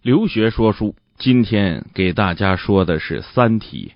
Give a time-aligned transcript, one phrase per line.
[0.00, 3.94] 留学说书，今天给大家说的是《三体》。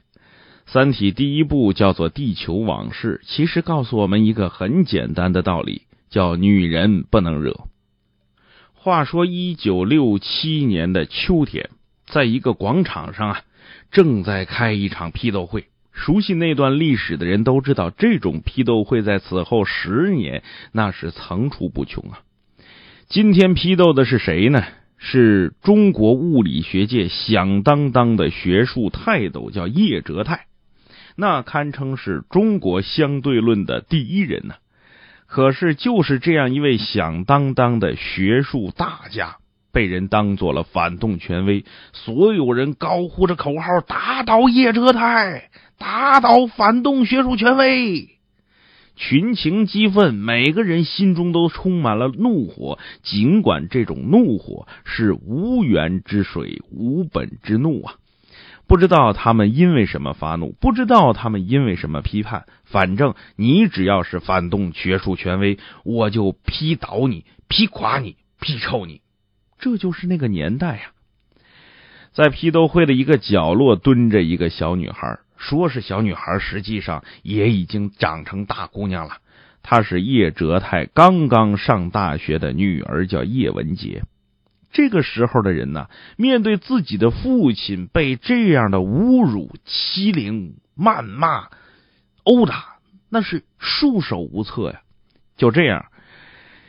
[0.73, 7.69] 《三体》第一部叫做《地球往事》，其实告诉我们一个很简单的道理，叫女人不能惹。
[8.75, 11.71] 话说，一九六七年的秋天，
[12.07, 13.43] 在一个广场上啊，
[13.93, 15.67] 正在开一场批斗会。
[15.93, 20.43] 熟悉那段历史的人都知道，这种批斗会在此后十年
[20.73, 22.23] 那是层出不穷啊。
[23.09, 24.65] 今天批斗的是谁呢？
[25.05, 30.47] 是中国物理学界响当当的学术泰斗，叫叶哲泰，
[31.17, 34.55] 那堪称是中国相对论的第一人呢。
[35.27, 39.39] 可是，就是这样一位响当当的学术大家，
[39.73, 48.09] 被人当做了反动权威，所有人高呼着口号：“打倒叶哲泰，打倒反动学术权威。”
[48.95, 52.79] 群情激愤，每个人心中都充满了怒火。
[53.03, 57.95] 尽管这种怒火是无源之水、无本之怒啊！
[58.69, 62.47] 不知道他们因为什么发怒，不知道他们因为什么批判。
[62.65, 69.01] 反正你只要是反动学术权威，我就批倒你、批垮你、批臭你。
[69.59, 70.83] 这就是那个年代呀！
[72.13, 75.19] 在批斗会的一个角落蹲着一个小女孩。
[75.43, 79.17] 说是小女孩，实际上也已经长成大姑娘了。
[79.61, 84.05] 她是叶哲泰刚刚上大学的女儿，叫叶文洁。
[84.71, 91.49] 这个时候的人呢，面对自己的父亲被这样的侮辱、欺凌、谩骂、
[92.23, 92.77] 殴打，
[93.09, 94.81] 那是束手无策呀。
[95.37, 95.87] 就这样，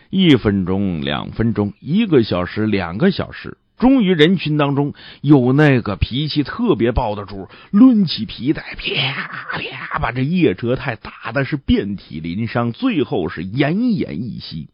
[0.09, 3.57] 一分钟、两分钟、一个小时、两个小时。
[3.83, 14.69] 终于，人群当中有那个脾气特别暴的主，抡起皮带，啪啪把这叶哲泰打的是遍体鳞伤，最后是奄奄一息。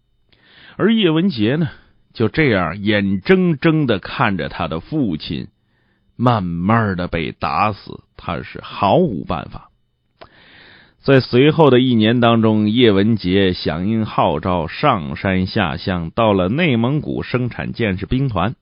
[0.77, 1.69] 而叶文杰呢，
[2.13, 5.47] 就这样眼睁睁的看着他的父亲
[6.15, 9.71] 慢慢的被打死，他是毫无办法。
[10.99, 18.53] 在随后的一年当中，叶文杰响应号召，上山下乡，到了内蒙古生产建设兵团。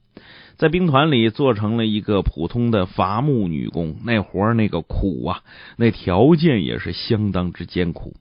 [0.58, 5.42] 在兵团里做成了一个普通的伐木女工，那活那个苦啊，
[5.78, 8.16] 那条件也是相当之艰苦。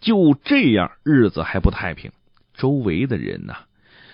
[0.00, 2.12] 就这样，日子还不太平。
[2.54, 3.56] 周围的人呐，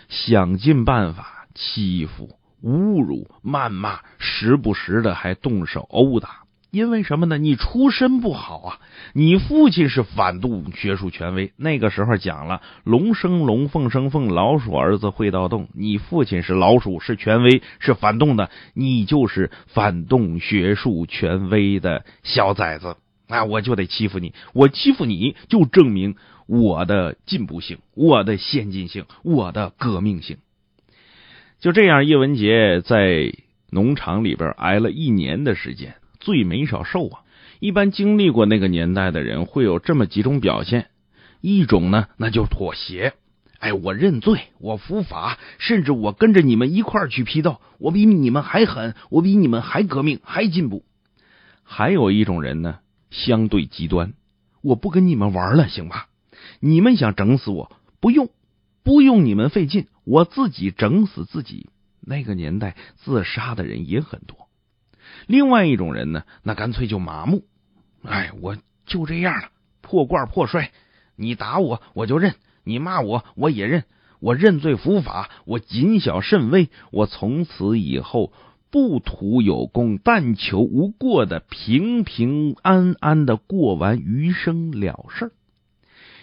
[0.09, 6.42] 想尽办法欺负、侮辱、谩骂，时不时的还动手殴打。
[6.73, 7.37] 因为什么呢？
[7.37, 8.81] 你出身不好啊！
[9.13, 15.69] 你父亲是反动学术权威，那个时候讲了“龙生龙，凤生凤，老鼠儿子会盗洞”。
[15.77, 22.97] 你父亲是老鼠，是权威，是反动的，你就是反动学术权威的小崽子。
[23.29, 26.17] 那我就得欺负你，我欺负你就证明
[26.47, 30.39] 我的进步性、我的先进性、我的革命性。
[31.61, 33.31] 就这样，叶文洁在
[33.69, 35.97] 农场里边挨了一年的时间。
[36.23, 37.21] 罪没少受啊！
[37.61, 40.87] 一般经历过那个年代的人会有这么几种表现：
[41.41, 43.13] 一种呢，那就妥协，
[43.59, 50.85] 哎，我认罪，我伏法，甚至我跟着你们一块儿去批斗，我比你们还狠，我比你们还革命，还进步。
[51.63, 52.79] 还有一种人呢，
[53.11, 54.15] 相对极端，
[54.63, 56.07] 我不跟你们玩了，行吧？
[56.61, 58.31] 你们想整死我，不用，
[58.83, 61.69] 不用你们费劲，我自己整死自己。
[62.01, 64.49] 那个年代自杀的人也很多。
[65.27, 67.45] 另外一种人呢，那干脆就麻木，
[68.03, 68.57] 哎，我
[68.87, 69.49] 就这样了，
[69.81, 70.71] 破罐破摔，
[71.17, 72.35] 你打我我就认，
[72.65, 73.85] 你骂我我也认，
[74.21, 78.33] 我认罪伏法，我谨小慎微，我从此以后
[78.71, 85.33] 不图有功，但求无过的平平安安的过完余生了事。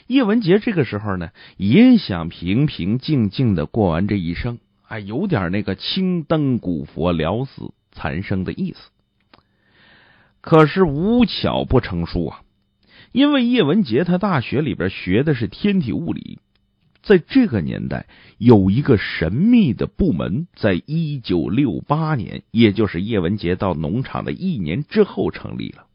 [0.07, 7.71] 叶文洁这个时候呢，也想平平静静的过完这一生，哎，有点那个青灯古佛了死。
[7.99, 8.79] 残生的意思，
[10.39, 12.41] 可是无巧不成书啊！
[13.11, 16.39] 因为叶文洁他大学里边学的是天体物理，
[17.03, 18.05] 在这个年代
[18.37, 25.87] 有一个神秘的部门，在一九六八年，也就是叶文洁到农场的一年之后成立了。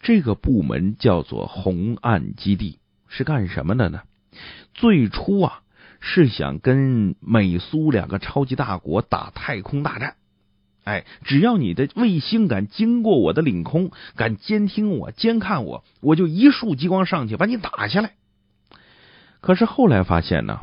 [0.00, 4.02] 这个部门叫做红岸基地，是干什么的呢？
[4.74, 5.60] 最初啊，
[6.00, 10.16] 是想跟美苏两个超级大国打太空大战。
[10.84, 18.12] 哎，只要你的卫星敢经过我的领空，敢监听我、监看我，我就一束激光上去把你打下来。
[19.40, 20.60] 可是后来发现呢，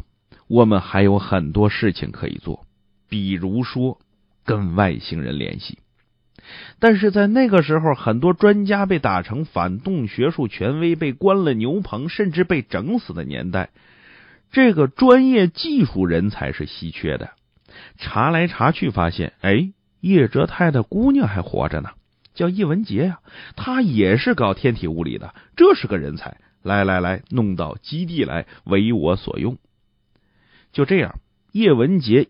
[0.47, 2.65] 我们还有很多事情可以做，
[3.09, 3.99] 比如说
[4.45, 5.79] 跟外星人联系。
[6.79, 13.69] 但是在那个时候，很多专家被打成反动学术权威，被关了牛棚，甚至被整死的年代，
[14.51, 17.31] 这个专业技术人才是稀缺的。
[17.97, 19.71] 查来查去，发现哎，
[20.07, 21.89] 叶哲泰的姑娘还活着呢，
[22.33, 23.19] 叫叶文杰呀，
[23.56, 26.38] 他也是搞天体物理的，这是个人才。
[26.63, 29.57] 来来来，弄到基地来为我所用。
[30.74, 31.19] 就这样，
[31.51, 32.27] 叶文杰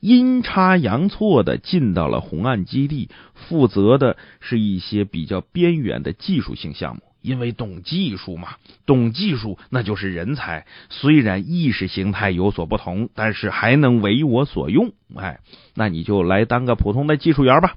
[0.00, 7.02] 阴差阳错的进到了红岸基地，负责的是一些比较边缘的技术性项目。
[7.22, 8.56] 因为懂技术嘛，
[8.86, 10.66] 懂技术那就是人才。
[10.88, 14.92] 虽然意识形态有所不同，但是还能为我所用。
[15.14, 15.40] 哎，
[15.74, 17.74] 那你就来当个普通的技术员吧。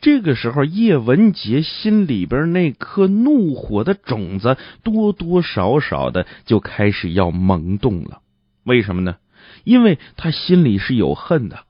[0.00, 8.20] 这个时候，叶文洁心里边那颗怒火的种子，多多少少的就开始要萌动了。
[8.64, 9.16] 为什么呢？
[9.62, 11.60] 因为他心里是有恨的，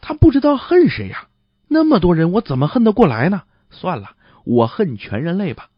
[0.00, 1.28] 他不知道恨谁呀。
[1.68, 3.42] 那么多人，我怎么恨得过来呢？
[3.70, 4.10] 算了，
[4.44, 5.68] 我恨全人类吧。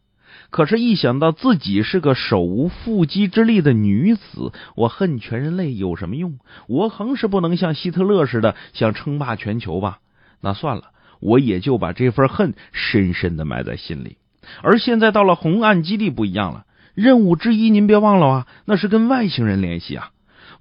[0.53, 6.39] 可是，一想到自己是个手无缚鸡之力的女子，我恨全人类有什么用？
[6.69, 9.99] 我横是不能像希特勒似的想称霸全球吧？
[10.41, 10.93] 那算了。
[11.21, 14.17] 我也就把这份恨深深的埋在心里，
[14.61, 20.11] 而现在到了红岸基地不一样了，任务之一您别忘了啊，那是跟外星人联系啊，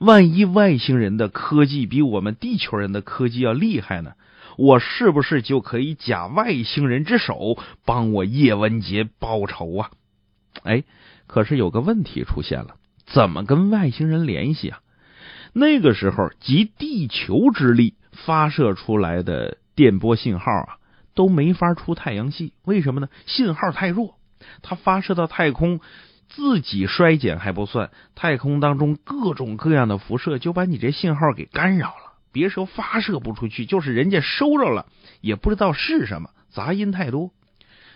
[0.01, 4.13] 万一外星人的科技比我们地球人的科技要厉害呢，
[4.57, 9.91] 我是不是就可以假外星人之手帮我叶文洁报仇啊？
[10.63, 10.83] 哎，
[11.27, 12.75] 可是有个问题出现了，
[13.05, 14.79] 怎么跟外星人联系啊？
[15.53, 19.57] 那个时候集地球之力发射出来的。
[19.73, 20.77] 电波信号啊
[21.15, 23.07] 都没法出太阳系，为什么呢？
[23.25, 24.19] 信号太弱，
[24.61, 25.79] 它发射到太空，
[26.33, 32.13] 自己衰减还不算，太空当中各种各样的辐射就把你这信号给干扰了。
[32.31, 34.85] 别说发射不出去，就是人家收着了，
[35.19, 37.31] 也不知道是什么，杂音太多。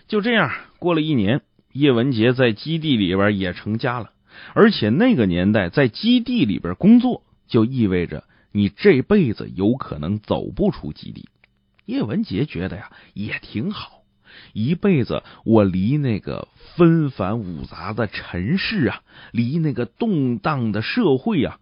[0.08, 1.40] 就这样过了一年，
[1.72, 4.10] 叶文洁在基地里边也成家了，
[4.52, 11.30] 而且那个年代在基地里边工作，就意味着你这辈子有可能走不出基地。
[11.86, 13.95] 叶文杰觉得呀，也挺好，
[14.52, 19.00] 一辈子我离那个纷繁芜杂的尘世啊，
[19.32, 21.58] 离那个动荡的社会啊，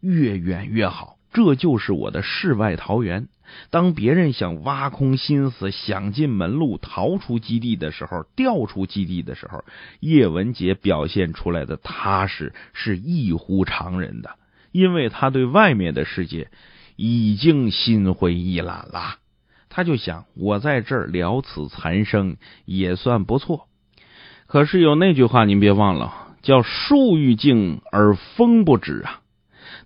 [0.00, 1.16] 越远越好。
[1.32, 3.28] 这就是我的世外桃源。
[3.70, 9.64] 当别人想挖空心思想尽门路逃出基地的时候，调出基地的时候，
[10.00, 14.36] 叶文洁表现出来的踏实是异乎常人的，
[14.72, 16.48] 因为他对外面的世界
[16.96, 19.16] 已经心灰意懒了。
[19.70, 22.36] 他就想，我在这儿了此残生
[22.66, 23.68] 也算不错。
[24.46, 29.20] 可是有那句话，您别忘了，叫“树欲静而风不止”啊。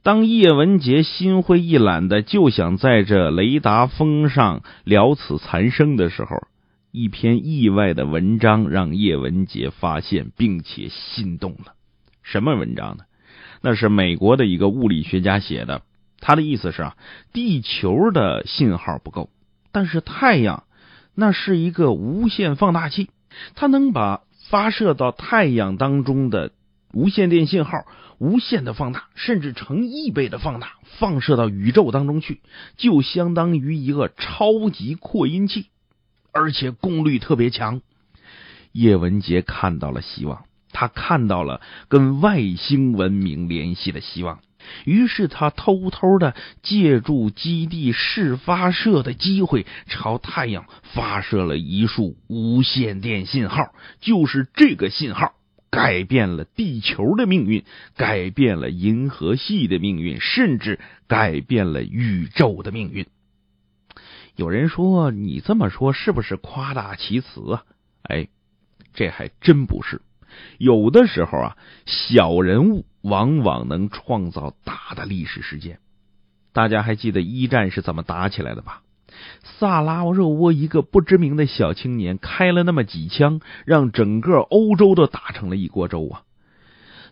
[0.03, 6.47] 当叶文洁心灰意懒的就想在这雷达峰上了此残生的时候，
[6.91, 11.75] 一篇意外的文章让叶文洁发现并且心动了。
[12.23, 13.05] 什么文章呢？
[13.61, 15.83] 那是美国的一个物理学家写的。
[16.21, 16.97] 他的意思是啊，
[17.35, 19.29] 地球的信号不够。
[19.75, 20.63] 但是太阳
[21.17, 23.11] 那是一个无线放大器，
[23.57, 26.53] 它能把发射到太阳当中的
[26.93, 27.73] 无线电信号
[28.19, 32.41] 无限的放大，甚至成亿倍的放大，放射到宇宙当中去，
[32.77, 35.67] 就相当于一个超级扩音器，
[36.33, 37.81] 而且功率特别强。
[38.71, 44.39] 叶文杰看到了希望，他看到了跟外星文明联系的希望。
[44.85, 53.75] 于是他偷偷的借助基地试发射的机会，朝太阳发射了一束无线电信号。
[54.01, 55.35] 就是这个信号，
[55.71, 57.65] 改变了地球的命运，
[57.97, 63.07] 改变了银河系的命运，甚至改变了宇宙的命运。
[64.37, 67.63] 有人说：“你这么说是不是夸大其词啊？”
[68.03, 68.29] 哎，
[68.93, 70.03] 这还真不是。
[70.59, 72.85] 有的时候啊，小人物。
[73.05, 75.79] 往往能创造大的历史事件。
[76.55, 78.81] 大家还记得一战是怎么打起来的吧？
[79.43, 86.23] 萨拉热窝一个不知名的小青年开了那么几枪，让整个欧洲都打成了一锅粥啊！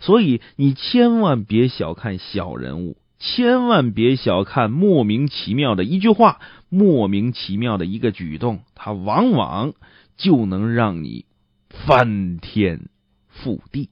[0.00, 9.74] 所以你千万别小看小人物，千万别小看莫名其妙的一句话，莫名其妙的一个举动，它往往
[10.16, 11.26] 就能让你
[11.68, 12.88] 翻天
[13.32, 13.90] 腹地。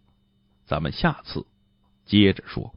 [0.66, 1.46] 咱们下次。
[2.06, 2.74] 接着说，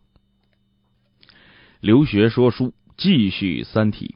[1.80, 4.14] 留学说书继续《三体》。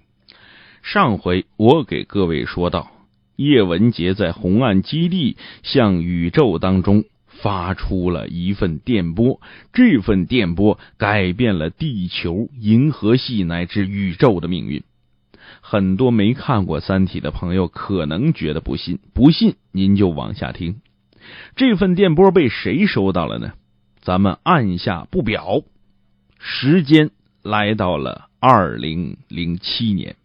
[0.83, 2.91] 上回我给各位说到，
[3.35, 9.41] 叶文洁在红岸基地向宇宙当中发出了一份电波，
[9.73, 14.83] 这份电波改变了地球、银河系乃至宇宙的命运。
[15.61, 20.79] 很多没看过《三体》的朋友可能觉得不信，不信您就往下听。
[21.55, 23.53] 这份电波被谁收到了呢？
[24.01, 25.61] 咱们按下不表，
[26.39, 27.09] 时间
[27.43, 30.15] 来到了二零零七年。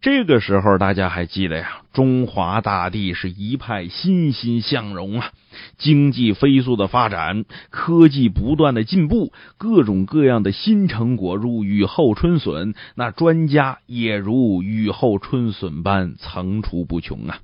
[0.00, 1.80] 这个时候，大家还记得呀？
[1.92, 5.32] 中华大地是一派欣欣向荣啊，
[5.78, 17.38] 经济飞速的发展，科技不断的进步，各种各样的新成果如雨后春笋，那专家也如雨后春笋般层出不穷啊。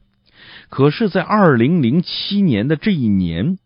[0.68, 3.58] 可是，在二零零七年的这一年，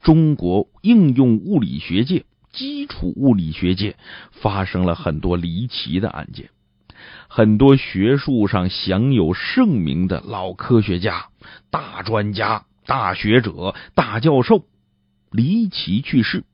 [0.00, 3.96] 中国应用物理学界、基础物理学界
[4.30, 6.50] 发生了很多离奇的案件。
[7.28, 11.26] 很多学术上享有盛名的老科学家、
[11.70, 14.64] 大专家、大学者、大教授
[15.30, 16.44] 离奇去世。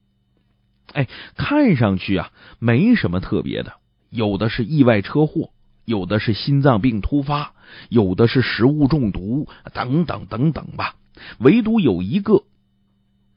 [0.92, 3.74] 哎，看上去啊没什么特别的，
[4.08, 5.50] 有的是意外车祸，
[5.90, 7.52] 有的是心脏病突发，
[7.88, 10.94] 有的是食物中毒，等等等等吧。
[11.38, 12.44] 唯独有一个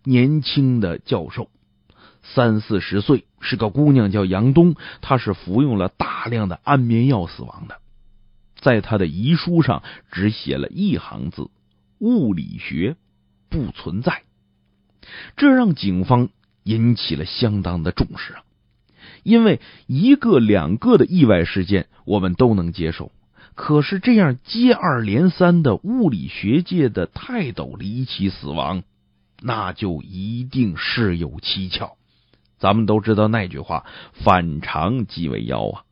[0.03, 1.49] 年轻的教授。
[2.21, 4.75] 三四十岁，是个姑娘，叫杨东。
[5.01, 7.81] 她是服用了大量的安眠药死亡的。
[8.55, 9.81] 在她的遗书上
[10.11, 11.49] 只写了一行字
[11.99, 12.95] ：“物理学
[13.49, 14.21] 不存在。”
[15.35, 16.29] 这让警方
[16.63, 18.42] 引起了相当的重视啊！
[19.23, 23.11] 因为一个两个的意外事件我们都能接受，
[23.55, 28.83] 可是这样接二连三的物理学界的泰斗离奇死亡，
[29.41, 31.97] 那就一定事有蹊跷。
[32.59, 33.85] 咱们都知道那句话
[34.23, 35.83] “反常即为妖”啊！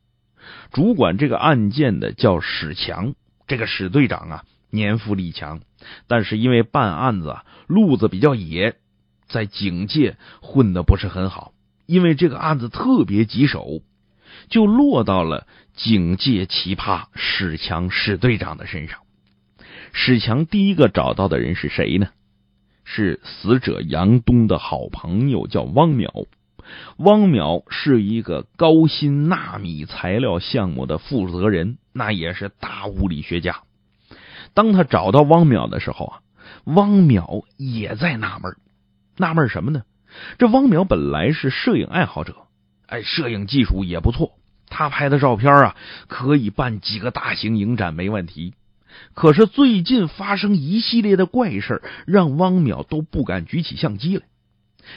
[0.72, 3.14] 主管这个案件的叫史强，
[3.46, 5.60] 这个史队长啊，年富力强，
[6.08, 7.36] 但是因为办案子
[7.66, 8.76] 路子比较野，
[9.28, 11.51] 在警界混的不是很好。
[11.92, 13.82] 因为这个案子特别棘手，
[14.48, 19.00] 就落到了警界奇葩史强史队长的身上。
[19.92, 22.08] 史强第一个找到的人是谁呢？
[22.82, 26.28] 是死者杨东的好朋友，叫汪淼。
[26.96, 33.64] 汪淼是一个高新纳米材料项目的负责人，那也是大物理学家。
[34.54, 36.20] 当他找到汪淼的时候啊，
[36.64, 38.56] 汪淼也在纳闷，
[39.18, 39.82] 纳闷什么呢？
[40.38, 42.36] 这汪淼本来是摄影爱好者，
[42.86, 44.32] 哎，摄影技术也不错，
[44.68, 45.76] 他拍的照片啊，
[46.08, 48.54] 可以办几个大型影展没问题。
[49.14, 54.24] 可是最近发生一系列的怪事让汪淼都不敢举起相机来。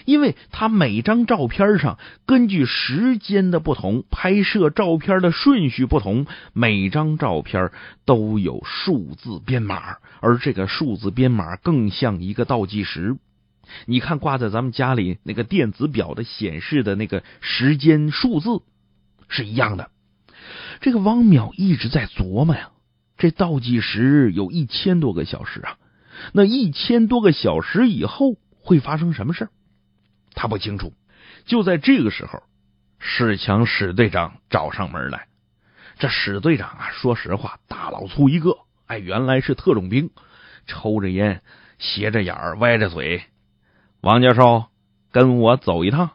[0.06, 7.72] 因为他每张照片上根据时间的不同，拍摄照片的顺序不同，每张照片
[8.04, 13.16] 都有数字编码，而这个数字编码更像一个倒计时。
[13.86, 18.62] 你看挂在咱们家里那个电子表的显示的那个时间数字
[19.28, 19.90] 是一样的。
[20.82, 22.70] 这个汪淼一直在琢磨呀，
[23.18, 25.78] 这倒计时有一千多个小时啊，
[26.34, 29.50] 那一千多个小时以后会发生什么事
[30.34, 30.94] 他不清楚。
[31.46, 32.44] 就在这个时候，
[33.00, 35.28] 史强史队长找上门来。
[35.98, 38.58] 这史队长啊，说实话，大老粗一个，
[38.88, 40.10] 哎，原来是特种兵，
[40.68, 41.42] 抽着烟，
[41.78, 43.24] 斜着眼儿，歪着嘴。
[44.06, 44.68] 王教授，
[45.12, 46.12] 跟我走一趟。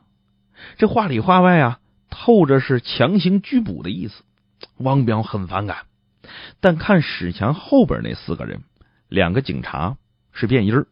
[0.79, 4.23] 这话里话外啊，透着是强行拘捕的意思。
[4.77, 5.87] 汪彪很反感，
[6.61, 8.63] 但看史强后边那四个人，
[9.09, 9.97] 两个警察
[10.31, 10.87] 是便衣儿，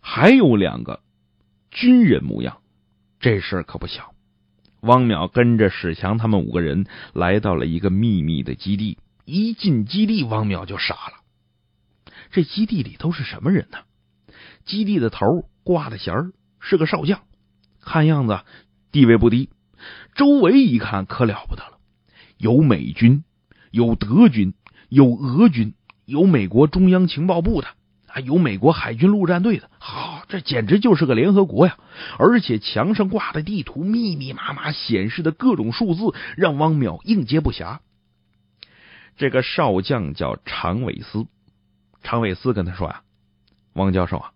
[0.00, 1.02] 还有两个。
[1.70, 2.58] 军人模样，
[3.20, 4.12] 这事儿可不小。
[4.80, 8.98] 汪淼跟着史强他们五个人来到了一个秘密的基地。
[9.24, 11.12] 一进基地，汪淼就傻了。
[12.32, 13.78] 这基地里都是什么人呢？
[14.64, 17.22] 基地的头挂的衔儿是个少将，
[17.80, 18.40] 看样子
[18.92, 19.50] 地位不低。
[20.14, 21.78] 周围一看可了不得了，
[22.38, 23.24] 有美军，
[23.70, 24.54] 有德军，
[24.88, 27.68] 有俄军，有美国中央情报部的。
[28.06, 31.76] 还有美国海军陆战队的，好，这简直就是个联合国呀！
[32.16, 37.80] 而且墙上挂的地图密密麻麻显示的各种数字，让汪淼应接不暇。
[39.16, 41.26] 这个少将叫常伟思，
[42.04, 43.02] 常伟思跟他说呀
[43.74, 44.30] ：“汪教授啊，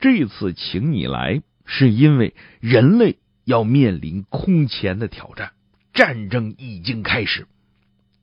[0.00, 5.50] 这次请你来，是因为人类要面临空前的挑战，
[5.92, 7.46] 战争已经开始。”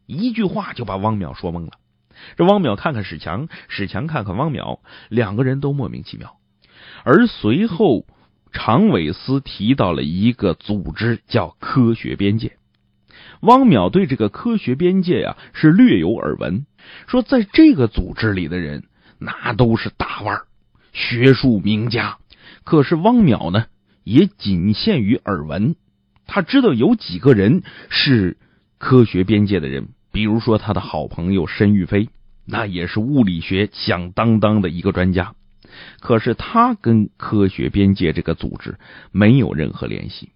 [0.08, 1.72] 一句话就把汪淼说懵了。
[2.38, 4.80] 这汪淼看看史强，史强看看汪淼，
[5.10, 6.38] 两个人都莫名其妙。
[7.04, 8.06] 而随后，
[8.54, 12.58] 常伟思提到了一个组织，叫科学边界。
[13.42, 16.66] 汪淼对这个科学边界呀是略有耳闻，
[17.08, 18.86] 说在这个组织里的人
[19.20, 20.46] 那都是大腕儿
[20.96, 22.18] 学术名家。
[22.64, 23.66] 可是汪淼呢，
[24.04, 25.76] 也仅限于耳闻，
[26.26, 28.38] 他知道有几个人是
[28.80, 29.90] 科学边界的人。
[30.12, 32.08] 比如说，他的好朋友申玉飞，
[32.46, 35.36] 那也是物理学响当当的一个专家。
[36.00, 38.78] 可是他跟科学边界这个组织
[39.12, 40.30] 没有任何联系。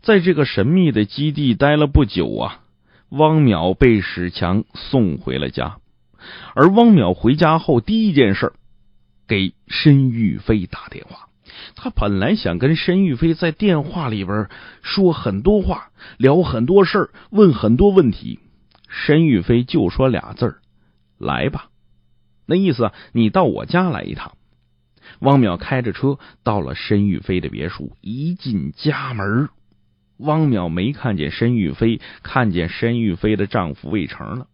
[0.00, 2.60] 在这个神秘的基地待了不久啊，
[3.08, 5.78] 汪淼被史强送回了家。
[6.54, 8.52] 而汪淼回家后第一件事，
[9.26, 11.28] 给申玉飞打电话。
[11.74, 14.48] 他本来想跟申玉飞在电话里边
[14.82, 18.40] 说很多话，聊很多事，问很多问题。
[18.88, 20.58] 申玉飞就说俩字
[21.18, 21.70] ：“来吧。”
[22.46, 24.36] 那意思，你到我家来一趟。
[25.20, 29.48] 汪淼开着车到了申玉飞的别墅，一进家门，
[30.18, 34.48] 汪淼没看见申玉飞，看见申玉飞的丈夫魏成了。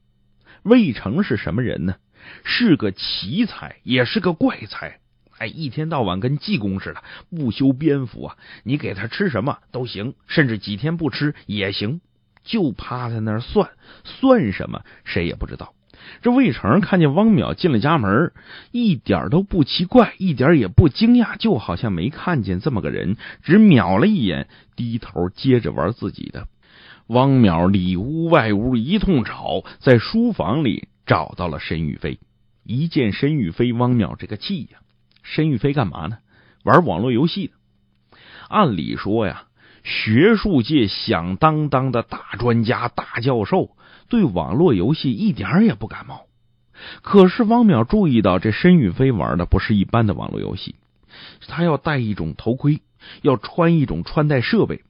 [0.62, 1.96] 魏成是什么人呢？
[2.44, 4.98] 是个奇才，也是个怪才。
[5.38, 8.36] 哎，一天到晚跟济公似的，不修边幅啊！
[8.62, 12.00] 你给他吃什么都行，甚至几天不吃也行，
[12.44, 13.70] 就趴在那儿算
[14.04, 15.74] 算什么，谁也不知道。
[16.20, 18.32] 这魏成看见汪淼进了家门，
[18.70, 26.46] 一点都不奇怪，一点也不惊讶，就好像没看见这么个人，只瞄了一眼，低头接着玩自己的。
[27.08, 32.18] 汪淼里屋外屋一通吵，在书房里找到了申玉飞。
[32.64, 34.78] 一见申玉飞，汪淼这个气呀！
[35.22, 36.18] 申玉飞干嘛呢？
[36.64, 37.52] 玩网络游戏的。
[38.48, 39.46] 按理说呀，
[39.82, 43.76] 学术界响当当的大专家、大教授，
[44.08, 46.26] 对网络游戏一点也不感冒。
[47.02, 50.76] 可是汪淼注意到，这申玉飞玩的不是一般的网络游戏，
[51.48, 52.80] 他要戴一种头盔，
[53.22, 54.82] 要穿一种穿戴设备。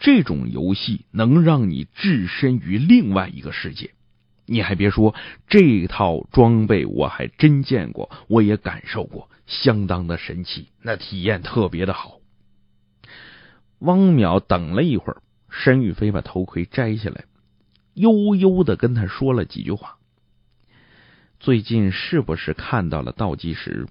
[0.00, 3.92] 这种游戏能让你置身于另外一个世界，
[4.50, 5.14] 你还别说，
[5.46, 12.18] 这套装备我还真见过，我也感受过，相当的神奇，那体验特别的好。
[13.78, 17.26] 汪淼等了一会儿，申玉飞把头盔摘下来，
[17.94, 19.98] 悠悠的跟他说了几句话。
[21.38, 23.86] 最近是不是看到了倒计时？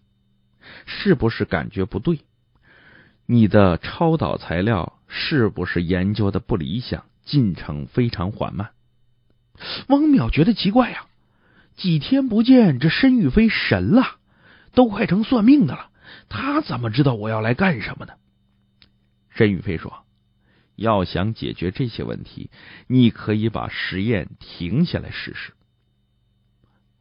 [0.85, 2.19] 是不是感觉不对？
[3.25, 4.99] 你的超导材料？
[5.07, 8.71] 是不是研究的不理想，进程非常缓慢？
[9.87, 11.05] 汪淼觉得奇怪呀，
[11.75, 14.17] 几天不见，这申玉飞神了，
[14.73, 15.89] 都快成算命的了，
[16.29, 18.13] 他怎么知道我要来干什么呢？
[19.29, 20.05] 申玉飞说
[20.75, 22.49] ：“要想解决这些问题，
[22.87, 25.53] 你可以把实验停下来试试。”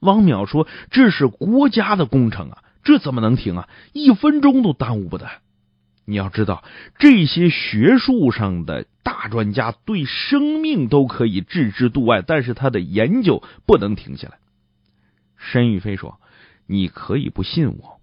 [0.00, 3.68] 汪淼说：“这是国家的工程啊，这怎么能停啊？
[3.92, 5.28] 一分钟都耽误不得。”
[6.06, 6.64] 你要知道，
[6.98, 14.38] 这些学术上的大专家对生命都可以置之度外，但是他的研究不能停下来。
[15.38, 16.20] 申玉飞说
[16.68, 18.02] ：“你可以不信我，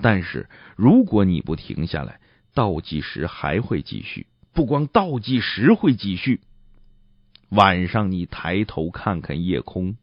[0.00, 2.20] 但是如果你不停下来，
[2.54, 4.28] 倒计时还会继续。
[4.54, 6.40] 不光倒计时会继续，
[7.50, 9.96] 晚上你抬头看看夜空，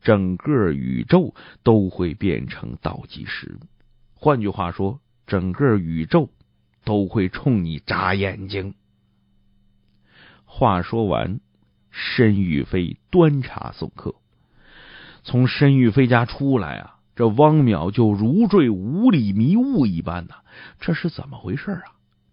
[0.00, 3.58] 整个宇宙都会变成倒计时。
[4.14, 6.30] 换句话说，整个宇宙。”
[6.86, 8.76] 都会冲你眨眼睛。
[10.46, 11.40] 话说完，
[11.90, 14.14] 申玉飞端茶送客。
[15.22, 20.36] 从申玉飞家出来啊，这汪淼就如坠五里迷雾一般呐。
[20.80, 21.82] 这是怎么回事啊？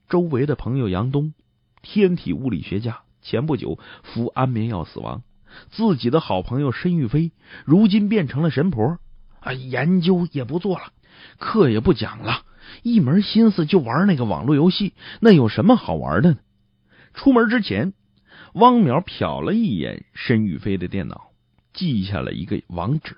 [0.07, 1.33] 周围的朋友杨东，
[1.81, 5.23] 天体物理学家，前不久服安眠药死亡。
[5.71, 7.31] 自己的好朋友申玉飞，
[7.65, 8.99] 如今变成了神婆
[9.39, 10.93] 啊，研究也不做了，
[11.39, 12.43] 课也不讲了。
[12.81, 16.37] 一门心思就玩那个网络游戏，那有什么好玩的呢？
[17.13, 17.93] 出门之前，
[18.53, 21.31] 汪淼瞟了一眼申玉飞的电脑，
[21.73, 23.17] 记下了一个网址。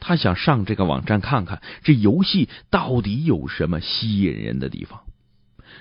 [0.00, 5.02] 他想上这个网站看看，这游戏到底有什么吸引人的地方。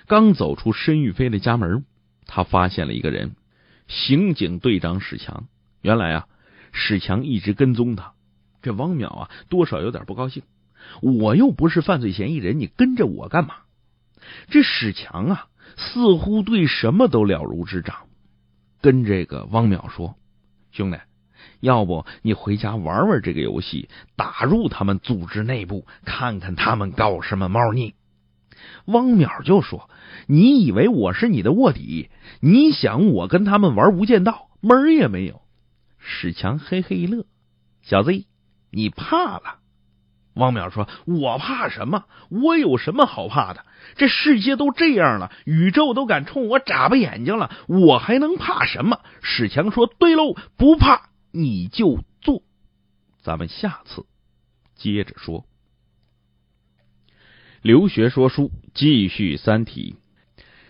[0.07, 1.85] 刚走出申玉飞的家门，
[2.25, 3.35] 他发现了一个人——
[3.87, 5.45] 刑警队长史强。
[5.81, 6.27] 原来啊，
[6.71, 8.13] 史强一直跟踪他。
[8.61, 10.43] 这汪淼啊，多少有点不高兴。
[11.01, 13.55] 我又不是犯罪嫌疑人，你跟着我干嘛？
[14.49, 18.07] 这史强啊，似乎对什么都了如指掌，
[18.83, 20.17] 跟这个汪淼说
[20.73, 20.97] ：“兄弟，
[21.61, 27.95] 要不你回家玩玩这个游戏，打入他们组织内部，看看他们搞什么猫腻。”
[28.83, 29.89] 汪淼就说
[30.27, 32.09] ：“你以为我是你的卧底？
[32.41, 35.41] 你想我跟他们玩无间道，门也没有。”
[35.97, 37.25] 史强嘿嘿一乐
[37.83, 38.11] ：“小子，
[38.69, 39.59] 你怕了？”
[40.35, 42.05] 汪淼说：“我怕什么？
[42.29, 43.65] 我有什么好怕的？
[43.95, 52.41] 这世界都这样了，宇宙都敢冲我眨巴眼睛了，我还能怕什么？”史强说：“对喽，不怕你就做。”
[53.21, 54.05] 咱们下次
[54.75, 55.45] 接着说。
[57.61, 59.95] 留学说书继续《三体》。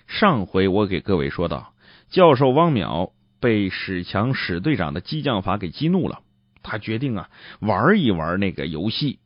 [0.05, 1.73] 上回我给各位说到，
[2.09, 6.19] 教授汪淼被史强史队长的激将法给激怒了，
[6.61, 7.29] 他决定啊
[7.61, 9.19] 玩一玩那个游戏。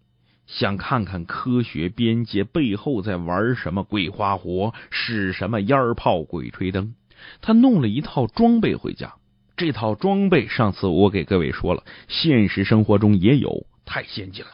[0.47, 6.95] 想看看科学边界背后在玩什么鬼花活，使什么烟炮、鬼吹灯。
[7.41, 9.15] 他弄了一套装备回家，
[9.57, 14.51] 这套装备上次我给各位说了，现实生活中也有，太先进了。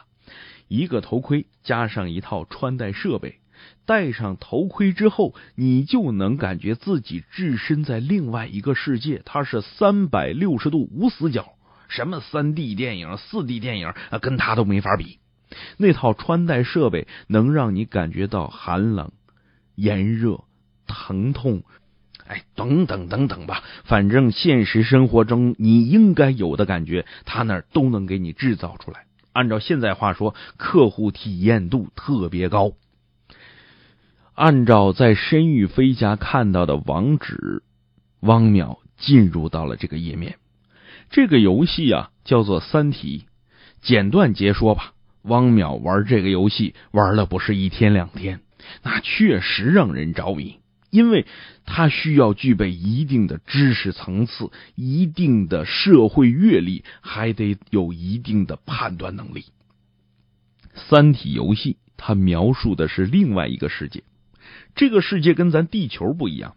[0.66, 3.36] 一个头盔加上一套穿戴设备，
[3.86, 9.22] 戴上头盔之后，你就能感觉自己置身在另外一个世界。
[9.24, 11.52] 它是三百六十度无死角，
[11.88, 15.18] 什么三 D 电影、四 D 电影啊，跟它都没法比。
[15.76, 19.12] 那套穿戴设备能让你感觉到寒冷、
[19.74, 20.44] 炎热、
[20.86, 21.62] 疼痛，
[22.26, 23.62] 哎，等等等等吧。
[23.84, 29.06] 反正现实生活中你应该有的感觉，他那儿都能给你制造出来。
[29.32, 32.72] 按照现在话说，客户体验度特别高。
[34.34, 37.62] 按照在申玉飞家看到的网址，
[38.20, 40.38] 汪淼进入到了这个页面。
[41.10, 43.26] 这个游戏啊，叫做《三体》。
[43.86, 44.93] 简短截说吧。
[45.24, 48.40] 汪淼玩这个游戏玩了不是一天两天，
[48.82, 50.58] 那确实让人着迷，
[50.90, 51.26] 因为
[51.64, 59.46] 他需要具备一定的知识层次、一定的社会阅历，还得有一定的判断能力。
[60.74, 64.02] 三体游戏它描述的是另外一个世界，
[64.74, 66.56] 这个世界跟咱地球不一样，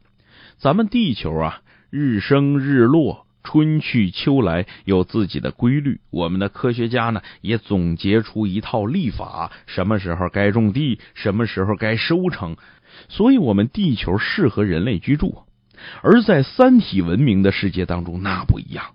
[0.58, 3.27] 咱们地球啊，日升日落。
[3.48, 12.58] 春去秋来有自己的规律，我们的科学家呢也总结出一套历法，什么时候该种地，什么时候该收成，
[13.08, 15.44] 所以我们地球适合人类居住。
[16.02, 18.88] 而在三体文明的世界当中，那不一样，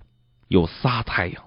[0.49, 1.45] 有仨太阳，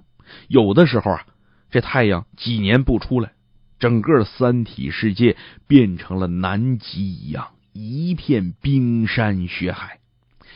[0.47, 1.27] 有的时候啊，
[1.69, 3.33] 这太阳几年不出来，
[3.77, 5.37] 整个三体世界
[5.67, 9.99] 变成了南极一样，一片冰山雪海。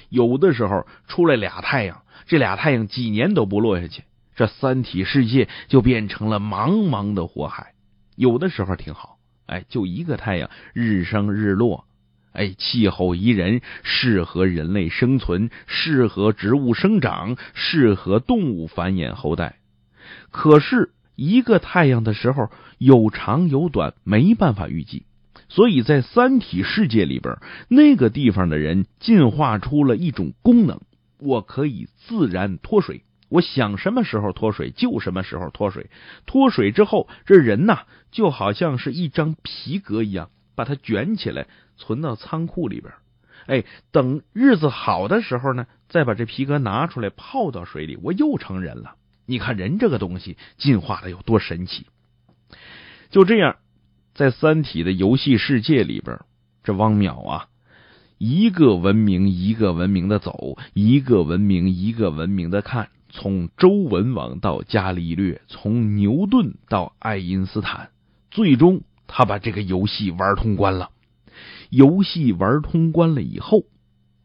[0.09, 2.01] 有的时候出来俩太阳。
[2.29, 4.03] 这俩太阳几年都不落下去，
[4.35, 7.73] 这三体世界就变成了茫茫的火海。
[8.15, 11.85] 有的时候挺好，哎，就一个太阳，日升日落，
[12.31, 19.55] 哎，气候宜人，适合人类生存，适合植物生长，适合动物繁衍后代。
[20.29, 25.07] 可是，一个太阳的时候有长有短，没办法预计。
[25.47, 27.39] 所以在三体世界里边，
[27.69, 30.79] 那个地方的人进化出了一种功能。
[31.19, 35.89] 我可以自然脱水，我想什么时候脱水就什么时候脱水。
[36.25, 42.93] 脱水之后，这人呐就好像是一张皮革一样，把它卷起来存到仓库里边。
[43.47, 48.95] 哎，等日子好的时候呢，再把这皮革拿出来泡到水里，我又成人了。
[49.25, 51.85] 你看人这个东西进化的有多神奇？
[53.09, 53.57] 就这样，
[54.13, 56.19] 在三体的游戏世界里边，
[56.63, 57.48] 这汪淼啊。
[58.19, 62.89] 一个文明一个文明的走，一个文明一个文明的看。
[63.11, 67.89] 从周文王到伽利略，从牛顿到爱因斯坦，
[68.29, 70.91] 最终他把这个游戏玩通关了。
[71.69, 73.63] 游戏玩通关了以后，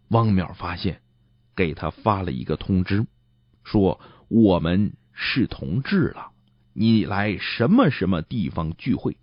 [0.09, 1.00] 汪淼发现
[1.54, 3.07] 给他发了一个通知，
[3.62, 6.33] 说我们是同志了，
[6.72, 9.16] 你来什么什么地方聚会。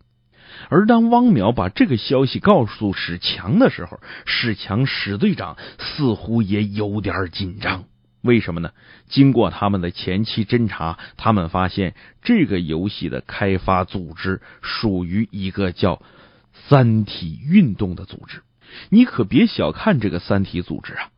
[0.70, 7.86] 而当汪淼把这个消息告诉史强的时候，史强史队长似乎也有点紧张。
[8.22, 8.72] 为什么呢？
[9.10, 16.02] 经过他们的前期侦查，他们发现这个游戏的开发组织属于一个叫
[16.70, 18.44] “三体运动”的组织。
[18.90, 21.10] 你可别小看这个三体组织啊！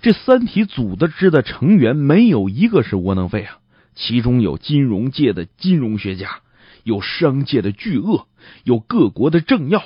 [0.00, 3.58] 这三体组的织的成员没有一个是窝囊废啊，
[3.94, 6.40] 其中有金融界的金融学家。
[6.86, 8.28] 有商界的巨鳄，
[8.62, 9.82] 有各国的政要，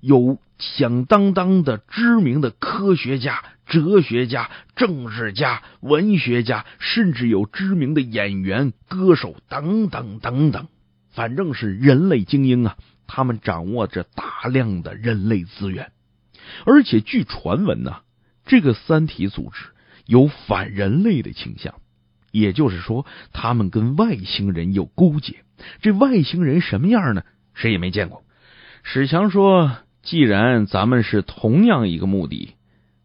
[0.00, 10.68] 有响当当的知名的科学家、哲学家、政治家、文学家，甚至有知名的演员、歌手等等等等，
[11.10, 12.78] 反正是人类精英啊！
[13.06, 15.92] 他们掌握着大量的人类资源，
[16.64, 17.96] 而且据传闻呢，
[18.46, 19.66] 这个三体组织
[20.06, 21.74] 有反人类的倾向，
[22.30, 25.44] 也就是说，他们跟外星人有勾结。
[25.80, 27.24] 这外星人什么样呢？
[27.54, 28.22] 谁也没见过。
[28.82, 32.54] 史强说：“既然咱们是同样一个目的，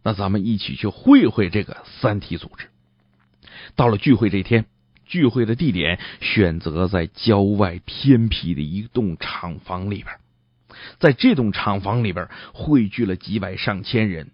[0.02, 2.68] 那咱们一起去会会这个三体组织。”
[3.76, 4.66] 到了聚会这天，
[5.04, 10.16] 聚会的地点选择在郊外偏僻的一栋厂房里边。
[10.98, 14.30] 在这栋厂房里边汇聚了几百上千人，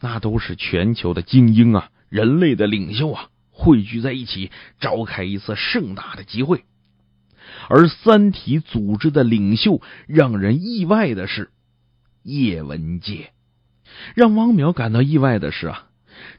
[0.00, 6.62] 那都是全球的精英啊，人类的领袖啊，汇聚在一起召开一次盛大的集会。
[7.68, 11.50] 而三体组织的领袖让人意外的是
[12.22, 13.32] 叶文洁，
[14.14, 15.88] 让汪淼感到意外的是啊，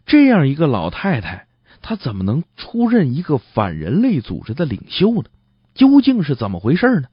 [0.06, 1.48] 这样一个老太太，
[1.82, 5.26] 她怎么能出任一个反人类组织的领袖呢？
[5.74, 7.08] 究竟是怎么回事呢？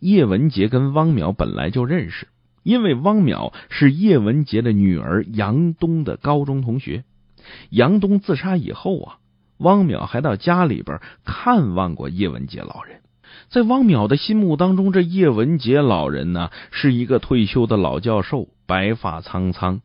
[0.00, 2.28] 叶文洁跟汪淼本来就认识，
[2.62, 7.04] 因为汪淼是叶文洁的女儿杨东的高中同学。
[7.70, 9.18] 杨东自杀以后啊。
[9.62, 13.00] 汪淼还到家里边看望过叶文杰老人。
[13.48, 19.80] 在汪淼的心目当中，这叶文杰老人呢是一个退休的老教授，白发苍苍，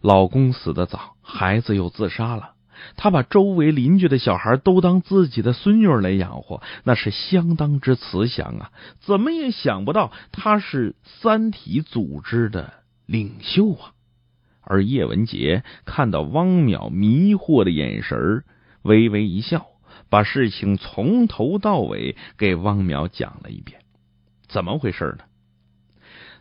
[0.00, 2.52] 老公死的早，孩子又自杀了。
[2.96, 8.70] 他把周围邻居的小孩都当自己的孙女来养活，那是相当之慈祥啊！
[9.00, 13.92] 怎么也想不到他是三体组织的领袖啊！
[14.62, 18.44] 而叶文杰看到汪淼迷惑的眼神
[18.88, 19.66] 微微一笑，
[20.08, 23.82] 把事情从头到尾给汪淼讲了一遍。
[24.48, 25.24] 怎么回事呢？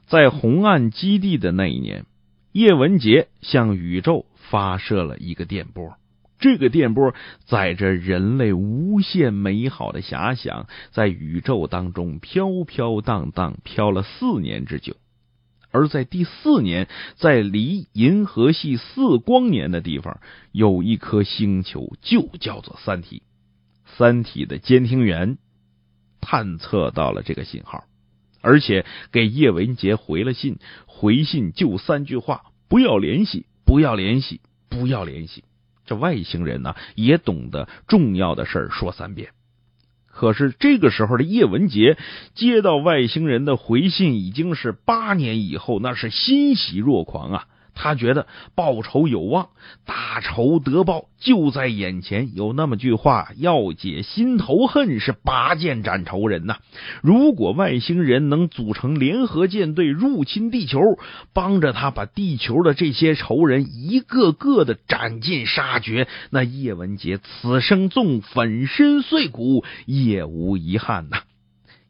[0.06, 2.06] 在红岸基地的那一年，
[2.54, 5.98] 叶文杰向宇宙发射了一个电波。
[6.40, 7.14] 这个电波
[7.46, 14.96] 载着人类无限美好的遐想，在宇宙当中飘飘荡荡，飘了四年之久。
[15.78, 16.88] 而在第四年，
[17.18, 20.20] 在离银河系四光年的地方，
[20.52, 23.22] 有一颗星球，就叫做三体。
[23.86, 25.38] 三体的监听员
[26.20, 27.84] 探测到了这个信号，
[28.42, 35.44] 而且给叶文洁回了信，回信就三句话：不要联系，不要联系，不要联系。
[35.86, 39.30] 这外星人呢，也懂得重要的事儿说三遍。
[40.18, 41.96] 可是这个时候的叶文洁
[42.34, 47.46] 接到外星人的回信，已经是八年以后，那是欣喜若狂啊。
[47.78, 49.50] 他觉得报仇有望，
[49.86, 52.36] 大仇得报就在眼前。
[52.36, 56.58] 有那么句话，要解心头恨，是拔剑斩仇人呐。
[57.02, 60.80] 如果外星人能组成联合舰队入侵地球，
[61.34, 71.20] 帮着他把地球的这些仇人一个个的斩尽杀绝，那叶文洁此生纵粉身碎骨也无遗憾呐。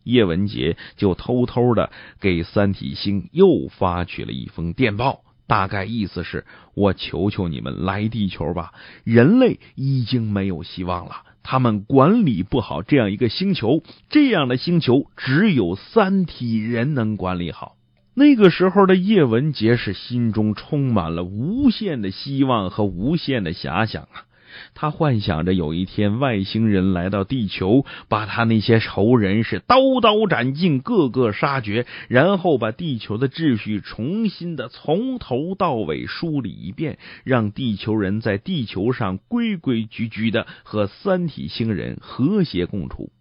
[0.04, 5.22] 叶文洁就偷偷的给三体星又发去了一封电报。
[5.48, 17.76] 大概意思是我求求你们来地球吧，人类已经没有希望了，他们管理不好这样一个星球，这样的星球只有三体人能管理好。
[18.14, 24.26] 那个时候的叶文洁是心中充满了无限的希望和无限的遐想啊。
[24.74, 43.12] 他幻想着有一天外星人来到地球，把他那些仇人是刀刀斩尽，个个杀绝，然后把地球的秩序重新的从头到尾梳理一遍，让地球人在地球上规规矩矩的和三体星人和谐共处。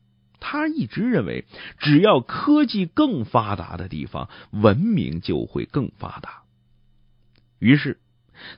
[0.40, 1.44] 他一直认为，
[1.78, 6.42] 只要科技更发达的地方，文明就会更发达。
[7.58, 7.98] 于是。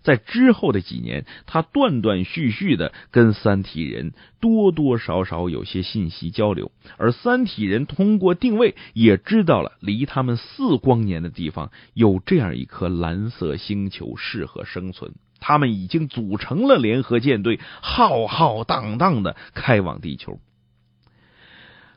[0.03, 15.15] 在之后的几年，他断断续续的跟三体人多多少少有些信息交流，而三体人通过定位也知道了离他们四光年的地方有这样一颗蓝色星球适合生存。
[15.41, 20.41] 他们已经组成了联合舰队，浩浩荡荡的开往地球。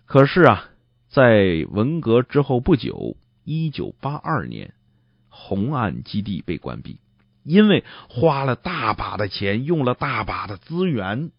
[0.05, 0.69] 可是啊，
[1.09, 4.75] 在文革之后不久，一九八二年，
[5.29, 6.99] 红岸基地被关闭。
[7.43, 11.31] 因为花了大把的钱，用了大把的资源，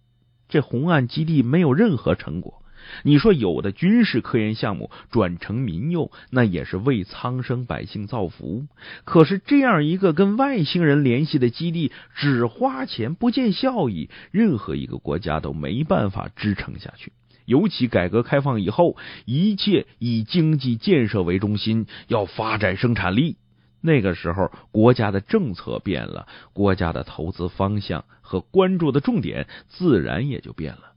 [0.48, 2.62] 这红岸基地没有任何成果。
[3.04, 8.66] 你说有的军事科研项目转成民用，那也是为苍生百姓造福。
[9.04, 17.12] 可是这样一个跟外星人联系的基地，只花钱不见效益，任何一个国家都没办法支撑下去。
[17.44, 23.36] 尤其改革开放以后，一切以经济建设为中心，要发展生产力。
[23.82, 30.92] 那个时候，国家的政策变了，国家的投资方向和关注的重点自然也就变了。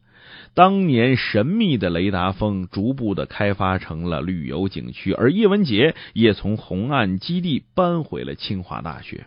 [0.54, 9.26] 当年神秘的雷达峰逐步的开发成了旅游景区，而叶文洁也从红岸基地搬回了清华大学。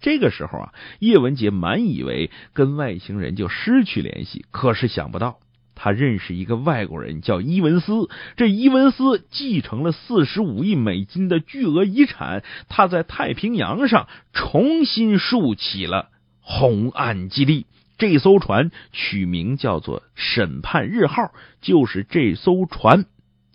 [0.00, 5.38] 这个时候啊，叶文洁满以为跟外星人就失去联系，可是想不到。
[5.74, 8.08] 他认识一个外国人，叫伊文斯。
[8.36, 16.10] 这伊文斯继承了四十五亿美金的巨额遗产，他在太平洋上重新竖起了
[16.40, 17.66] 红岸基地。
[17.96, 21.32] 这艘船取名叫做“审判日号”，
[21.62, 23.04] 就是这艘船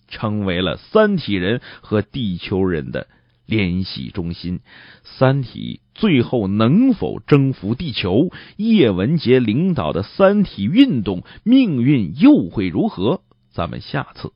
[0.08, 3.08] 成为了三体人和地球人的。
[3.50, 4.60] 联系中心，
[5.04, 8.30] 三体最后能否征服地球？
[8.58, 13.22] 叶文洁领导的三体运动命运又会如何？
[13.52, 14.32] 咱们下次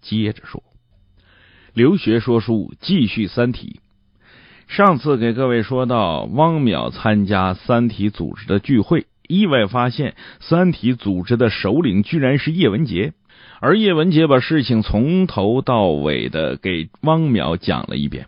[0.00, 0.62] 接着说。
[1.74, 3.80] 留学说书继续三体。
[4.66, 13.12] 上次给各位说到，汪淼参加三体组织的聚会，意外发现三体组织的首领居然是叶文洁，
[13.60, 18.26] 而叶文洁把事情从头到尾的给汪淼讲了一遍。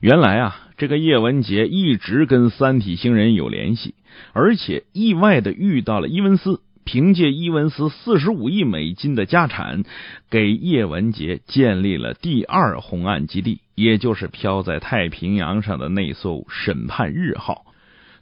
[0.00, 3.94] 原来啊，这个叶文洁一直跟三体星人有联系，
[4.32, 9.84] 而且意外的遇到了伊文斯，凭借伊文斯四十五亿美金的家产，
[10.30, 17.64] 给叶文洁建立了第二红岸基地，也就是飘在太平洋上的那艘“审判日号”。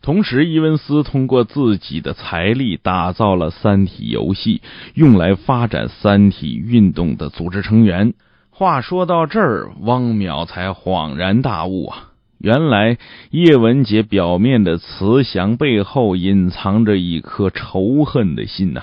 [0.03, 4.63] 同时，伊文斯通过自己的财力打造了《三体》游戏，
[4.95, 8.15] 用来发展《三体》运动的组织成员。
[8.61, 12.11] 话说到这儿，汪淼才恍然大悟啊！
[12.37, 12.99] 原来
[13.31, 18.83] 叶文洁表面的慈祥背后隐藏着一颗仇恨的心呐。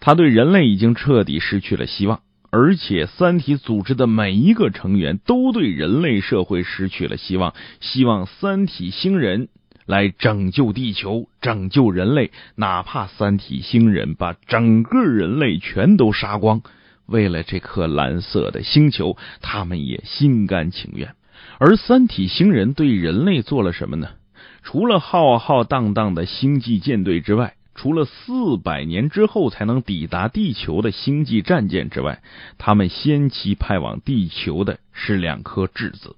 [0.00, 9.48] 他对人类已经彻底失去了希望，而且三体组织的每一个成员都对人类社会失去了希望，希望三体星人
[9.84, 16.62] 来拯救地球、拯救人类，哪怕三体星人把整个人类全都杀光，
[17.06, 21.14] 为了这颗蓝色的星球，他们也心甘情愿。
[21.58, 24.08] 而三体星人对人类做了什么呢？
[24.62, 32.22] 除了浩浩荡荡的星际舰队之外，除了四百年之后才能抵达地球的星际战舰之外，
[32.56, 36.16] 他们先期派往地球的是两颗质子。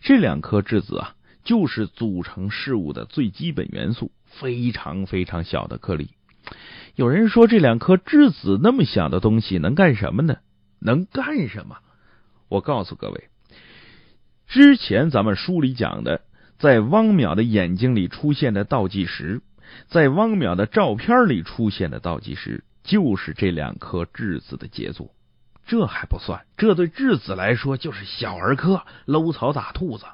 [0.00, 6.10] 这两颗质子啊，就是组成事物的最基本元素，非常非常小的颗粒。
[6.96, 10.38] 有人说，这两颗质子那么小的东西能干什么呢？
[10.80, 11.76] 能干什么？
[12.48, 13.28] 我告诉各位。
[14.46, 16.22] 之前咱们书里讲的，
[16.58, 19.42] 在汪淼的眼睛里出现的倒计时，
[19.88, 25.10] 在汪淼的照片里出现的倒计时，就是这两颗质子的杰作。
[25.66, 30.06] 这还不算，这对质子来说就是小儿科，搂草打兔子。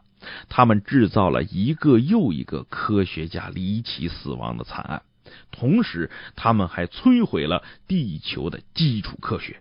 [0.49, 5.03] 他们制造了一个又一个科学家离奇死亡的惨案，
[5.51, 9.61] 同时他们还摧毁了地球的基础科学。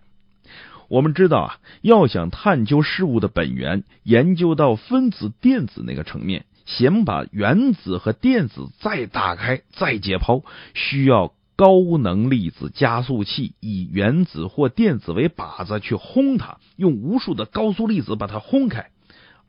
[0.88, 18.90] 我们知道啊，要想探究事物的本源，研究到分子、电子那个层面，先把原子和电子再打开、再解剖，需要高能粒子加速器以原子或电子为靶子去轰它，用无数的高速粒子把它轰开。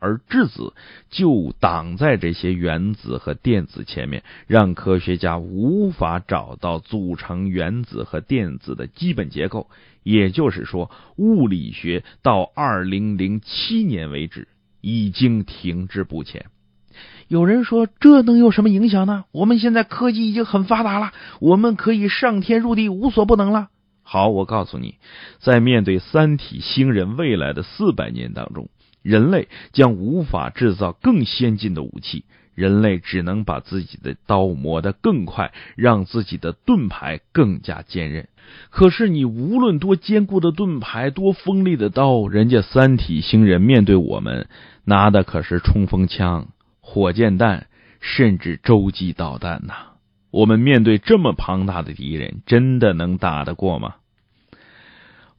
[0.03, 0.73] 而质子
[1.09, 9.69] 就挡在这些原子和电子前面，让科学家无法找到组成原子和电子的基本结构。
[10.03, 14.49] 也就是说，物理学到二零零七年为止
[14.81, 16.47] 已经停滞不前。
[17.29, 19.23] 有人说，这能有什么影响呢？
[19.31, 23.69] 我们现在科技已经很发达了，我们可以上天入地，无所不能了。
[24.03, 24.95] 好，我告诉你，
[25.39, 28.67] 在面对三体星人未来的四百年当中。
[29.03, 38.27] 人类将无法制造更先进的武器，人类只能把自己的刀磨得更快，让自己的盾牌更加坚韧。
[38.69, 44.47] 可是，你无论多坚固的盾牌，多锋利的刀，人家三体星人面对我们
[44.85, 46.47] 拿的可是冲锋枪、
[46.81, 47.67] 火箭弹，
[47.99, 49.73] 甚至洲际导弹呐！
[50.29, 53.95] 我们面对这么庞大的敌人，真的能打得过吗？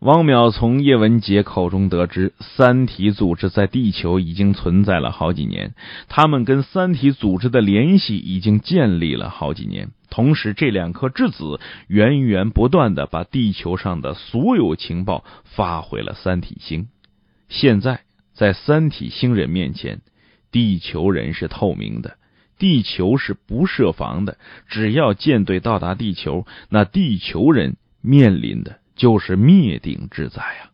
[0.00, 5.74] 汪淼从叶文洁口中得知，三体组织在地球已经存在了好几年，
[6.08, 9.90] 他们跟三体组织的联系已经建立了好几年。
[10.10, 16.88] 同时，这两颗质子源源不断的把地球上的所有情报发回了三体星。
[17.48, 18.02] 现在，
[18.34, 20.02] 在三体星人面前，
[20.52, 22.18] 地球人是透明的，
[22.58, 24.36] 地球是不设防的。
[24.68, 28.80] 只要舰队到达地球，那地球人面临的。
[28.96, 30.70] 就是灭顶之灾啊！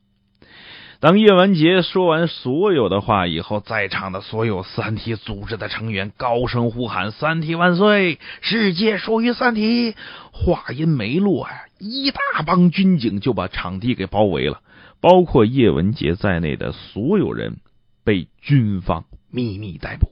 [1.00, 8.18] 当叶文杰说完所有的话以后，在场的所有三体组织的成员高声呼喊：“三体万岁！
[8.42, 9.94] 世界属于三体！”
[10.30, 14.61] 话音没落呀，一大帮军警就把场地给包围了，
[15.00, 17.61] 包括叶文杰在内的所有人
[18.04, 20.11] 被军方秘密逮捕。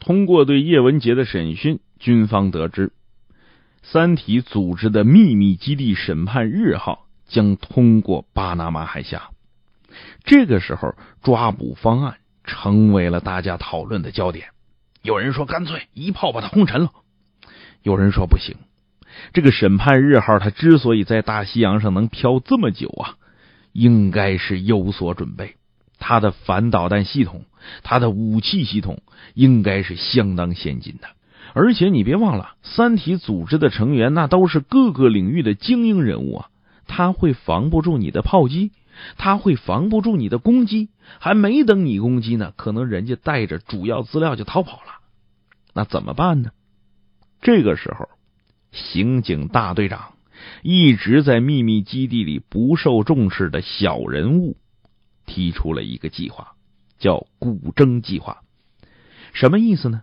[0.00, 2.92] 通过对叶文杰的审讯，军方得知，
[3.82, 7.06] 三体组织的秘密基地“审判日号”。
[7.34, 9.30] 将通过巴拿马海峡。
[10.24, 14.46] 这个时候，抓捕方案成为了大家讨论的焦点。
[15.02, 16.90] 有人说，干脆一炮把它轰沉了；
[17.82, 18.54] 有人说，不行。
[19.32, 23.16] 这个审判日号，它之所以在大西洋上能漂这么久啊，
[23.72, 25.56] 应该是有所准备。
[25.98, 27.44] 它的反导弹系统，
[27.82, 29.02] 它的武器系统，
[29.34, 31.08] 应该是相当先进的。
[31.52, 36.48] 而且你别忘了，三体组织的成员那都是各个领域的精英人物啊。
[36.86, 38.72] 他会防不住你的炮击，
[39.16, 45.00] 他会防不住你的攻击，还没等你攻击呢，可能人家带着主要资料就逃跑了，
[45.74, 46.50] 那怎么办呢？
[47.40, 48.08] 这个时候，
[48.72, 50.14] 刑警大队长
[50.62, 54.56] 一直在秘密基地里不受重视的小人物
[55.26, 56.54] 提出了一个计划，
[56.98, 58.42] 叫“古筝计划”。
[59.32, 60.02] 什么意思呢？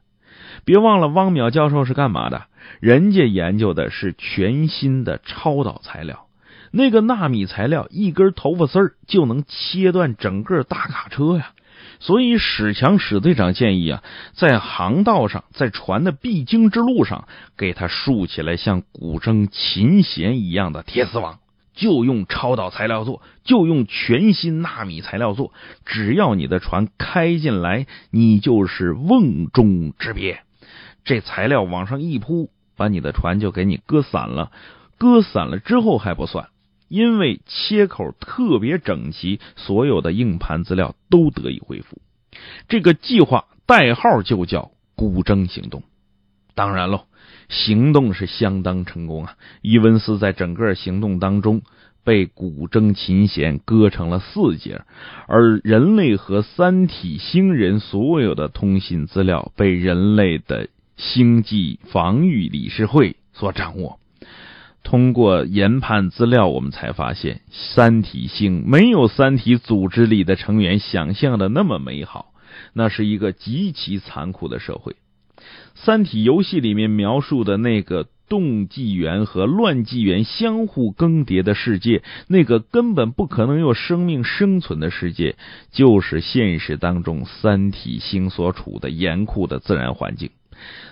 [0.66, 2.46] 别忘了，汪淼教授是干嘛的？
[2.80, 6.28] 人家研究的是全新的超导材料。
[6.72, 11.52] 那个纳米材料，一根头发丝儿就能切断整个大卡车呀！
[12.00, 14.04] 所以史强史队长建议啊，
[14.34, 21.40] 在航道上，在船的必经之路上，给它竖起来像古筝琴弦一样的铁丝网，
[21.76, 25.54] 就用超导材料做，就用全新纳米材料做。
[25.86, 30.40] 只要你的船开进来，你就是瓮中之鳖。
[31.04, 34.52] 这材料往上一铺，把你的船就给你割散了。
[34.98, 36.50] 割散了之后还不算。
[36.92, 42.02] 因为切口特别整齐，所有的硬盘资料都得以恢复。
[42.68, 45.84] 这个计划代号就叫“古筝行动”。
[46.54, 47.06] 当然喽，
[47.48, 49.36] 行动是相当成功啊！
[49.62, 51.62] 伊文斯在整个行动当中
[52.04, 54.82] 被古筝琴弦割成了四节，
[55.28, 60.68] 而人类和三体星人所有的通信资料被人类的
[60.98, 63.98] 星际防御理事会所掌握。
[64.84, 72.34] 通过研判资料，我们才发现，三体星没有三体组织里的成员想象的那么美好。
[72.74, 74.96] 那是一个极其残酷的社会。
[75.76, 85.36] 三体游戏里面描述的那个动纪元和乱纪元相互更迭的世界，那个根本不可能有生命生存的世界，
[85.72, 90.30] 就是现实当中三体星所处的严酷的自然环境。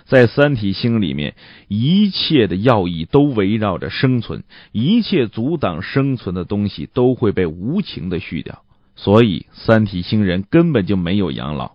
[0.04, 1.34] 在三体星里面，
[1.68, 8.62] 一切的要义都围绕着生存，一切阻挡生存的东西都会被无情的去掉。
[8.96, 11.72] 所以，三体星人根本就没有养老。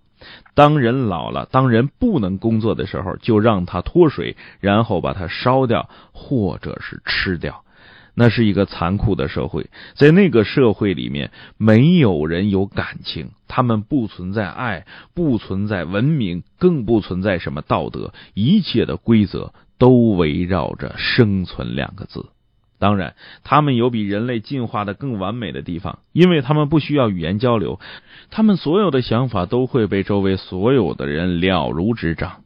[0.53, 7.64] 当人老了，当人不能工作的时候，就让他脱水，然后把它烧掉，或者是吃掉。
[8.15, 22.27] 那是一个残酷的社会，在那个社会里面，没有人有感情，他们不存在爱，不存在文明，更不存在什么道德，一切的规则都围绕着生存两个字。
[22.79, 27.79] 当然，他们有比人类进化的更完美的地方，因为他们不需要语言交流，
[28.31, 32.44] 他们所有的想法都会被周围所有的人了如指掌。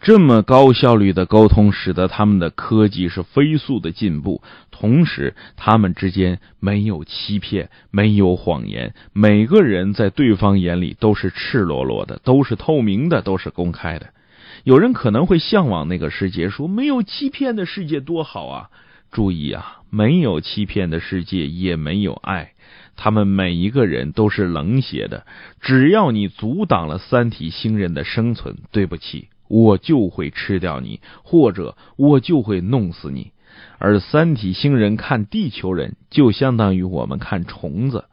[0.00, 4.42] 这么高效率的沟通，使得他们的科技是飞速的进步。
[4.70, 14.10] 同时，他们之间没有欺骗，没有谎言，每个人在对方眼里都是赤裸裸的，都是透明的，都是公开的。
[14.64, 18.70] 有人可能会向往那个世界，说没有欺骗的世界多好啊！
[19.10, 22.52] 注意啊，没有欺骗的世界，也没有爱。
[22.96, 25.26] 他们每一个人都是冷血的。
[25.60, 29.28] 只要你阻挡了三体星人的生存，对不起。
[29.48, 33.32] 我就会吃掉你，或者我就会弄死你。
[33.78, 38.04] 而三体星人看地球人，就相当于我们看虫子。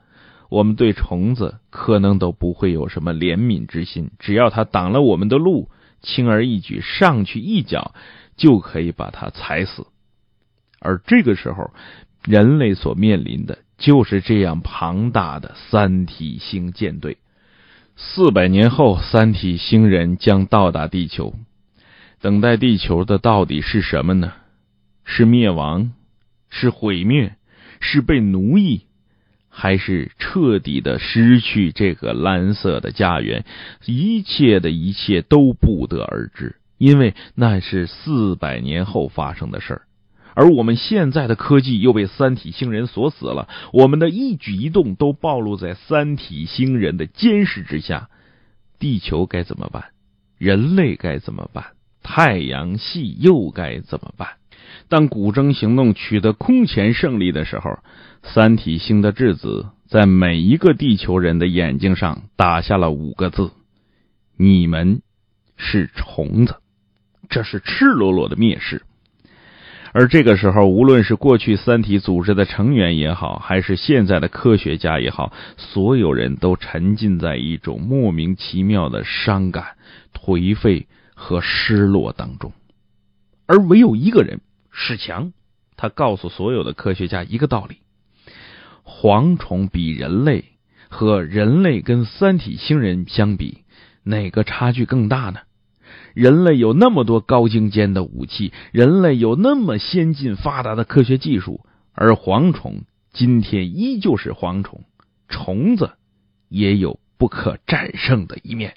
[0.50, 5.70] 我们对虫子可能都不会有什么怜悯之心，只要它挡了我们的路，
[6.02, 7.94] 轻而易举上去一脚
[8.38, 9.88] 就可以把它踩死。
[10.80, 11.72] 而这个时候，
[12.24, 17.18] 人类所面临的就是这样庞大的三体星舰队。
[17.98, 21.34] 四百年后，三体星人将到达地球。
[22.22, 24.34] 等待地球的到底是什么呢？
[25.06, 25.94] 是灭亡？
[26.50, 27.36] 是毁灭？
[27.80, 28.86] 是被奴役？
[29.50, 33.46] 还是彻底的失去这个蓝色的家园？
[33.86, 39.82] 一切的一切都不得而知，因为那是四百年后发生的事儿。
[40.36, 48.10] 而我们现在的科技又被三体星人锁死了，我们的一举一动都暴露在三体星人的监视之下。
[48.78, 49.86] 地球该怎么办？
[50.38, 51.68] 人类该怎么办？
[52.04, 54.32] 太阳系又该怎么办？
[54.90, 57.80] 当古筝行动取得空前胜利的时候，
[58.22, 63.52] 三体星的质子在每一个地球人的眼睛上打下了五个字
[64.38, 65.02] ：“你们
[65.56, 66.58] 是虫子。”
[67.30, 68.84] 这是赤裸裸的蔑视。
[69.98, 79.78] 而这个时候，无论是过去三体组织的成员也好，还是现在的科学家也好，所有人都沉浸在一种莫名其妙的伤感、
[80.14, 82.52] 颓废和失落当中。
[83.46, 85.32] 而唯有一个人史强，
[85.78, 87.78] 他告诉所有的科学家一个道理：
[88.84, 90.44] 蝗虫比人类
[90.90, 93.60] 和人类跟三体星人相比，
[94.04, 95.40] 哪个差距更大呢？
[96.16, 101.60] 人类有那么多高精尖的武器，人类有那么先进发达的科学技术，
[101.94, 104.86] 而蝗虫今天依旧是蝗虫，
[105.28, 105.92] 虫子
[106.48, 108.76] 也有不可战胜的一面。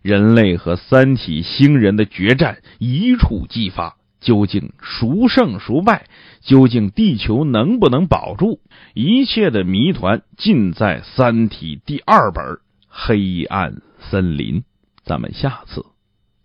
[0.00, 6.06] 人类和三体星人的决战一触即发，究竟孰胜孰败？
[6.40, 8.60] 究竟地球能不能保住？
[8.94, 12.44] 一切的谜团尽在《三体》第二本
[12.88, 14.60] 《黑暗森林》。
[15.04, 15.84] 咱们下次。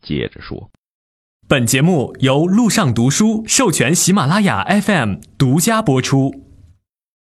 [0.04, 0.70] 接着说。
[1.48, 6.53] 本节目由路上读书授权喜马拉雅 FM 独家播出。